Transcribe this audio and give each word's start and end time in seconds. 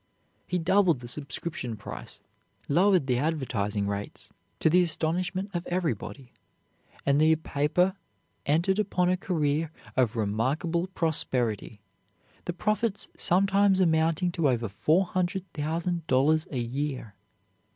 He 0.47 0.57
doubled 0.57 0.99
the 0.99 1.07
subscription 1.07 1.77
price, 1.77 2.19
lowered 2.67 3.05
the 3.05 3.19
advertising 3.19 3.85
rates, 3.85 4.31
to 4.59 4.67
the 4.67 4.81
astonishment 4.81 5.51
of 5.53 5.67
everybody, 5.67 6.33
and 7.05 7.21
the 7.21 7.35
paper 7.35 7.93
entered 8.47 8.79
upon 8.79 9.09
a 9.09 9.15
career 9.15 9.69
of 9.95 10.15
remarkable 10.15 10.87
prosperity, 10.87 11.81
the 12.45 12.53
profits 12.53 13.09
sometimes 13.15 13.79
amounting 13.79 14.31
to 14.31 14.49
over 14.49 14.67
four 14.69 15.05
hundred 15.05 15.45
thousand 15.53 16.07
dollars 16.07 16.47
a 16.49 16.57
year. 16.57 17.13